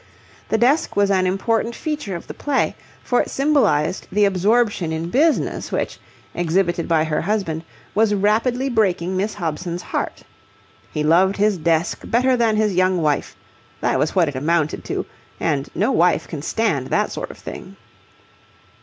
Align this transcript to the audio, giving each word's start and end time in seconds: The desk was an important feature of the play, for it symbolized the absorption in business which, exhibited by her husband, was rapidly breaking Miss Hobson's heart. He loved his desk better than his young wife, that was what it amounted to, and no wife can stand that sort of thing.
The 0.49 0.57
desk 0.57 0.95
was 0.95 1.11
an 1.11 1.27
important 1.27 1.75
feature 1.75 2.15
of 2.15 2.25
the 2.25 2.33
play, 2.33 2.75
for 3.03 3.21
it 3.21 3.29
symbolized 3.29 4.07
the 4.11 4.25
absorption 4.25 4.91
in 4.91 5.11
business 5.11 5.71
which, 5.71 5.99
exhibited 6.33 6.87
by 6.87 7.03
her 7.03 7.21
husband, 7.21 7.63
was 7.93 8.11
rapidly 8.15 8.67
breaking 8.67 9.15
Miss 9.15 9.35
Hobson's 9.35 9.83
heart. 9.83 10.23
He 10.91 11.03
loved 11.03 11.37
his 11.37 11.59
desk 11.59 11.99
better 12.03 12.35
than 12.35 12.55
his 12.55 12.73
young 12.73 12.99
wife, 13.03 13.35
that 13.79 13.99
was 13.99 14.15
what 14.15 14.27
it 14.27 14.35
amounted 14.35 14.83
to, 14.85 15.05
and 15.39 15.69
no 15.75 15.91
wife 15.91 16.27
can 16.27 16.41
stand 16.41 16.87
that 16.87 17.11
sort 17.11 17.29
of 17.29 17.37
thing. 17.37 17.75